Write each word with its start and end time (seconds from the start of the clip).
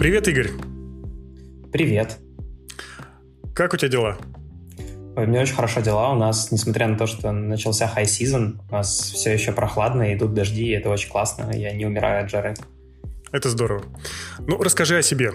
Привет, 0.00 0.26
Игорь. 0.28 0.48
Привет. 1.70 2.16
Как 3.54 3.74
у 3.74 3.76
тебя 3.76 3.90
дела? 3.90 4.16
У 5.14 5.20
меня 5.20 5.42
очень 5.42 5.54
хорошо 5.54 5.82
дела. 5.82 6.12
У 6.12 6.14
нас, 6.14 6.50
несмотря 6.50 6.88
на 6.88 6.96
то, 6.96 7.06
что 7.06 7.32
начался 7.32 7.84
high 7.84 8.06
season, 8.06 8.54
у 8.70 8.72
нас 8.72 8.88
все 8.98 9.30
еще 9.30 9.52
прохладно, 9.52 10.14
идут 10.14 10.32
дожди, 10.32 10.68
и 10.68 10.70
это 10.70 10.88
очень 10.88 11.10
классно. 11.10 11.50
Я 11.52 11.72
не 11.72 11.84
умираю 11.84 12.24
от 12.24 12.30
жары. 12.30 12.54
Это 13.30 13.50
здорово. 13.50 13.82
Ну, 14.38 14.56
расскажи 14.62 14.96
о 14.96 15.02
себе. 15.02 15.32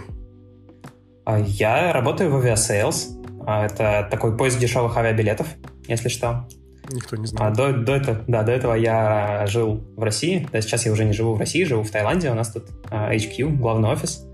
А, 1.25 1.37
я 1.37 1.93
работаю 1.93 2.31
в 2.31 2.43
Aviasales. 2.43 3.23
А, 3.45 3.67
это 3.67 4.07
такой 4.09 4.35
поиск 4.35 4.57
дешевых 4.57 4.97
авиабилетов, 4.97 5.45
если 5.87 6.09
что. 6.09 6.47
Никто 6.91 7.17
не 7.17 7.27
знает. 7.27 7.51
А 7.51 7.55
до, 7.55 7.71
до, 7.71 7.95
этого, 7.97 8.23
да, 8.27 8.41
до 8.41 8.51
этого 8.51 8.73
я 8.73 9.45
жил 9.45 9.85
в 9.95 10.01
России. 10.01 10.49
Да, 10.51 10.59
сейчас 10.59 10.87
я 10.87 10.91
уже 10.91 11.05
не 11.05 11.13
живу 11.13 11.35
в 11.35 11.39
России, 11.39 11.63
живу 11.65 11.83
в 11.83 11.91
Таиланде. 11.91 12.31
У 12.31 12.33
нас 12.33 12.51
тут 12.51 12.67
HQ, 12.89 13.57
главный 13.57 13.89
офис. 13.89 14.25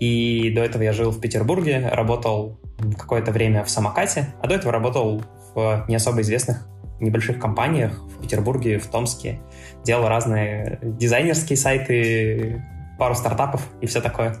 И 0.00 0.50
до 0.54 0.62
этого 0.62 0.82
я 0.82 0.92
жил 0.92 1.10
в 1.10 1.20
Петербурге, 1.20 1.88
работал 1.92 2.58
какое-то 2.98 3.30
время 3.30 3.62
в 3.64 3.70
самокате, 3.70 4.34
а 4.42 4.48
до 4.48 4.54
этого 4.54 4.72
работал 4.72 5.22
в 5.54 5.84
не 5.88 5.94
особо 5.94 6.22
известных 6.22 6.66
небольших 7.00 7.38
компаниях 7.38 8.02
в 8.02 8.22
Петербурге, 8.22 8.78
в 8.78 8.86
Томске. 8.86 9.40
Делал 9.84 10.08
разные 10.08 10.78
дизайнерские 10.82 11.56
сайты, 11.56 12.64
пару 12.98 13.14
стартапов 13.14 13.62
и 13.80 13.86
все 13.86 14.00
такое. 14.00 14.36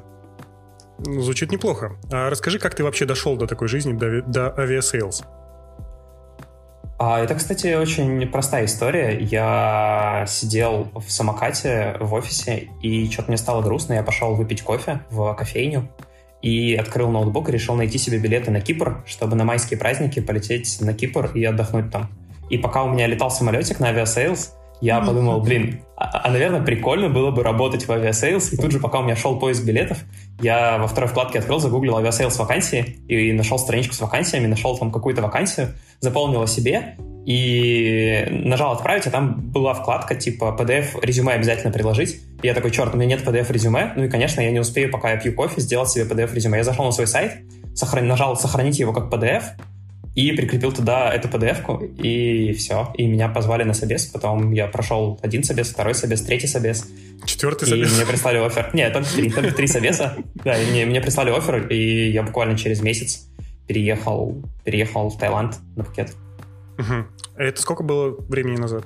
Звучит 0.98 1.50
неплохо. 1.50 1.92
А 2.12 2.28
расскажи, 2.28 2.58
как 2.58 2.74
ты 2.74 2.84
вообще 2.84 3.06
дошел 3.06 3.36
до 3.36 3.46
такой 3.46 3.68
жизни, 3.68 3.92
до, 3.92 4.22
до 4.22 4.58
Aviasales? 4.58 5.24
А, 7.02 7.18
это, 7.18 7.34
кстати, 7.34 7.74
очень 7.76 8.26
простая 8.26 8.66
история. 8.66 9.18
Я 9.18 10.26
сидел 10.28 10.88
в 10.94 11.10
самокате 11.10 11.96
в 11.98 12.12
офисе, 12.12 12.68
и 12.82 13.10
что-то 13.10 13.28
мне 13.28 13.38
стало 13.38 13.62
грустно. 13.62 13.94
Я 13.94 14.02
пошел 14.02 14.34
выпить 14.34 14.60
кофе 14.60 15.00
в 15.08 15.32
кофейню 15.32 15.88
и 16.42 16.74
открыл 16.74 17.08
ноутбук 17.08 17.48
и 17.48 17.52
решил 17.52 17.74
найти 17.74 17.96
себе 17.96 18.18
билеты 18.18 18.50
на 18.50 18.60
Кипр, 18.60 19.02
чтобы 19.06 19.34
на 19.34 19.44
майские 19.44 19.78
праздники 19.78 20.20
полететь 20.20 20.76
на 20.82 20.92
Кипр 20.92 21.30
и 21.34 21.42
отдохнуть 21.42 21.90
там. 21.90 22.10
И 22.50 22.58
пока 22.58 22.84
у 22.84 22.90
меня 22.92 23.06
летал 23.06 23.30
самолетик 23.30 23.80
на 23.80 23.88
Aviasales, 23.88 24.52
я 24.80 25.00
подумал, 25.00 25.40
блин, 25.40 25.80
а, 25.96 26.22
а, 26.24 26.30
наверное, 26.30 26.62
прикольно 26.62 27.10
было 27.10 27.30
бы 27.30 27.42
работать 27.42 27.86
в 27.86 27.92
Aviasales. 27.92 28.54
И 28.54 28.56
тут 28.56 28.72
же, 28.72 28.80
пока 28.80 29.00
у 29.00 29.02
меня 29.02 29.16
шел 29.16 29.38
поиск 29.38 29.64
билетов, 29.64 29.98
я 30.40 30.78
во 30.78 30.86
второй 30.86 31.10
вкладке 31.10 31.40
открыл, 31.40 31.60
загуглил 31.60 31.98
Aviasales 31.98 32.38
вакансии 32.38 32.96
и 33.06 33.32
нашел 33.32 33.58
страничку 33.58 33.94
с 33.94 34.00
вакансиями, 34.00 34.46
нашел 34.46 34.78
там 34.78 34.90
какую-то 34.90 35.20
вакансию, 35.20 35.74
заполнил 36.00 36.40
о 36.40 36.46
себе 36.46 36.96
и 37.26 38.26
нажал 38.30 38.72
«Отправить», 38.72 39.06
а 39.06 39.10
там 39.10 39.50
была 39.50 39.74
вкладка 39.74 40.14
типа 40.14 40.56
PDF 40.58 40.98
резюме 41.02 41.34
обязательно 41.34 41.70
приложить. 41.70 42.20
И 42.42 42.46
я 42.46 42.54
такой, 42.54 42.70
черт, 42.70 42.94
у 42.94 42.96
меня 42.96 43.16
нет 43.16 43.26
PDF 43.26 43.52
резюме, 43.52 43.92
ну 43.94 44.04
и, 44.04 44.08
конечно, 44.08 44.40
я 44.40 44.50
не 44.50 44.58
успею, 44.58 44.90
пока 44.90 45.10
я 45.10 45.18
пью 45.18 45.34
кофе, 45.34 45.60
сделать 45.60 45.90
себе 45.90 46.04
PDF 46.04 46.34
резюме. 46.34 46.56
Я 46.56 46.64
зашел 46.64 46.86
на 46.86 46.92
свой 46.92 47.06
сайт, 47.06 47.42
сохран... 47.74 48.08
нажал 48.08 48.36
«Сохранить 48.36 48.78
его 48.78 48.94
как 48.94 49.12
PDF», 49.12 49.42
и 50.20 50.32
прикрепил 50.32 50.70
туда 50.70 51.12
эту 51.14 51.28
PDF-ку, 51.28 51.82
и 51.82 52.52
все. 52.52 52.92
И 52.96 53.06
меня 53.06 53.28
позвали 53.28 53.64
на 53.64 53.72
собес, 53.72 54.04
потом 54.06 54.52
я 54.52 54.66
прошел 54.66 55.18
один 55.22 55.42
собес, 55.42 55.70
второй 55.70 55.94
собес, 55.94 56.20
третий 56.20 56.46
собес. 56.46 56.86
Четвертый 57.24 57.66
и 57.66 57.70
собес? 57.70 57.92
И 57.92 57.96
мне 57.96 58.06
прислали 58.06 58.38
офер. 58.38 58.70
Нет, 58.74 58.92
только 58.92 59.08
три, 59.08 59.30
только 59.30 59.52
три 59.52 59.66
собеса. 59.66 60.16
Да, 60.34 60.60
и 60.60 60.70
мне, 60.70 60.84
мне 60.84 61.00
прислали 61.00 61.30
офер, 61.30 61.66
и 61.68 62.10
я 62.10 62.22
буквально 62.22 62.58
через 62.58 62.82
месяц 62.82 63.28
переехал, 63.66 64.42
переехал 64.62 65.08
в 65.08 65.18
Таиланд 65.18 65.56
на 65.76 65.84
пакет. 65.84 66.14
Угу. 66.78 66.94
А 67.36 67.42
это 67.42 67.62
сколько 67.62 67.82
было 67.82 68.14
времени 68.28 68.58
назад? 68.58 68.84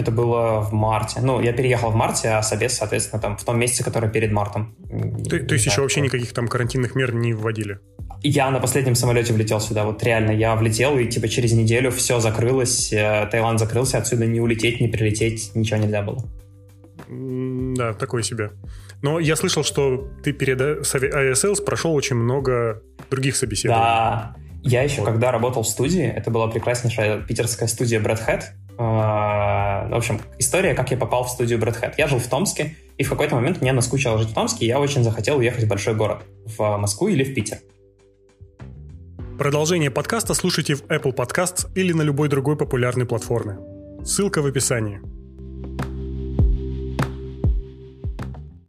Это 0.00 0.10
было 0.10 0.60
в 0.62 0.72
марте. 0.72 1.20
Ну, 1.20 1.42
я 1.42 1.52
переехал 1.52 1.90
в 1.90 1.94
марте, 1.94 2.30
а 2.30 2.42
собес, 2.42 2.72
соответственно, 2.72 3.20
там 3.20 3.36
в 3.36 3.44
том 3.44 3.58
месяце, 3.58 3.84
который 3.84 4.08
перед 4.08 4.32
мартом. 4.32 4.74
То, 5.28 5.38
то 5.40 5.52
есть 5.52 5.66
еще 5.66 5.82
вообще 5.82 6.00
никаких 6.00 6.32
там 6.32 6.48
карантинных 6.48 6.94
мер 6.94 7.14
не 7.14 7.34
вводили? 7.34 7.80
Я 8.22 8.50
на 8.50 8.60
последнем 8.60 8.94
самолете 8.94 9.34
влетел 9.34 9.60
сюда, 9.60 9.84
вот 9.84 10.02
реально, 10.02 10.30
я 10.30 10.56
влетел, 10.56 10.98
и 10.98 11.06
типа 11.06 11.28
через 11.28 11.52
неделю 11.52 11.90
все 11.90 12.18
закрылось, 12.18 12.90
э, 12.94 13.28
Таиланд 13.30 13.58
закрылся, 13.58 13.98
отсюда 13.98 14.24
не 14.24 14.40
улететь, 14.40 14.80
не 14.80 14.88
прилететь, 14.88 15.54
ничего 15.54 15.78
нельзя 15.78 16.00
было. 16.00 16.24
Да, 17.76 17.92
такое 17.92 18.22
себе. 18.22 18.52
Но 19.02 19.18
я 19.18 19.36
слышал, 19.36 19.64
что 19.64 20.08
ты 20.22 20.32
перед 20.32 20.60
ISLs 20.60 21.62
прошел 21.62 21.94
очень 21.94 22.16
много 22.16 22.82
других 23.10 23.36
собеседований. 23.36 23.84
Да, 23.84 24.34
я 24.62 24.82
еще 24.82 25.00
вот. 25.00 25.10
когда 25.10 25.30
работал 25.30 25.62
в 25.62 25.68
студии, 25.68 26.04
это 26.04 26.30
была 26.30 26.48
прекраснейшая 26.48 27.22
питерская 27.22 27.68
студия 27.68 28.00
Bred 28.00 28.20
Hat. 28.26 28.42
А, 28.82 29.86
в 29.90 29.94
общем, 29.94 30.22
история, 30.38 30.72
как 30.72 30.90
я 30.90 30.96
попал 30.96 31.24
в 31.24 31.28
студию 31.28 31.58
Bred 31.58 31.78
Hat. 31.78 31.94
Я 31.98 32.08
жил 32.08 32.18
в 32.18 32.26
Томске, 32.26 32.76
и 32.96 33.04
в 33.04 33.10
какой-то 33.10 33.34
момент 33.34 33.60
мне 33.60 33.72
наскучило 33.72 34.16
жить 34.16 34.30
в 34.30 34.34
Томске, 34.34 34.64
и 34.64 34.68
я 34.68 34.80
очень 34.80 35.04
захотел 35.04 35.36
уехать 35.36 35.64
в 35.64 35.68
большой 35.68 35.94
город, 35.94 36.22
в 36.46 36.78
Москву 36.78 37.08
или 37.08 37.22
в 37.22 37.34
Питер. 37.34 37.58
Продолжение 39.38 39.90
подкаста 39.90 40.32
слушайте 40.32 40.76
в 40.76 40.84
Apple 40.84 41.14
Podcasts 41.14 41.70
или 41.74 41.92
на 41.92 42.00
любой 42.00 42.30
другой 42.30 42.56
популярной 42.56 43.04
платформе. 43.04 43.58
Ссылка 44.02 44.40
в 44.40 44.46
описании. 44.46 45.02